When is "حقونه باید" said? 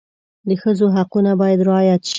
0.95-1.59